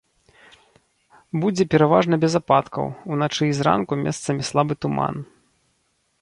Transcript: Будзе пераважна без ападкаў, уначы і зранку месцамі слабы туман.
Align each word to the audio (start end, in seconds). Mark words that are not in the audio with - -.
Будзе 1.43 1.63
пераважна 1.75 2.15
без 2.23 2.33
ападкаў, 2.41 2.85
уначы 3.17 3.43
і 3.51 3.53
зранку 3.59 3.93
месцамі 4.07 4.41
слабы 4.49 4.73
туман. 4.87 5.15